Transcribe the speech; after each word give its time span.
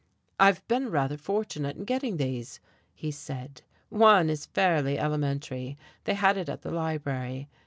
"I've 0.39 0.67
been 0.67 0.89
rather 0.89 1.15
fortunate 1.15 1.77
in 1.77 1.83
getting 1.83 2.17
these," 2.17 2.59
he 2.95 3.11
said. 3.11 3.61
"One 3.89 4.31
is 4.31 4.47
fairly 4.47 4.97
elementary. 4.97 5.77
They 6.05 6.15
had 6.15 6.37
it 6.37 6.49
at 6.49 6.63
the 6.63 6.71
library. 6.71 7.47